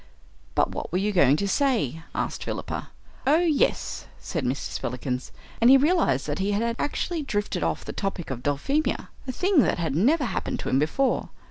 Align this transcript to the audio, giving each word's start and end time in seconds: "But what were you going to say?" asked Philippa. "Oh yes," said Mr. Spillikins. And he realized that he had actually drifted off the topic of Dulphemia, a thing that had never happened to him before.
"But 0.55 0.71
what 0.71 0.91
were 0.91 0.97
you 0.97 1.11
going 1.11 1.35
to 1.35 1.47
say?" 1.47 2.01
asked 2.15 2.43
Philippa. 2.43 2.89
"Oh 3.27 3.37
yes," 3.37 4.07
said 4.17 4.43
Mr. 4.45 4.71
Spillikins. 4.71 5.31
And 5.61 5.69
he 5.69 5.77
realized 5.77 6.25
that 6.25 6.39
he 6.39 6.53
had 6.53 6.75
actually 6.79 7.21
drifted 7.21 7.61
off 7.61 7.85
the 7.85 7.93
topic 7.93 8.31
of 8.31 8.41
Dulphemia, 8.41 9.09
a 9.27 9.31
thing 9.31 9.59
that 9.59 9.77
had 9.77 9.95
never 9.95 10.25
happened 10.25 10.59
to 10.61 10.69
him 10.69 10.79
before. 10.79 11.29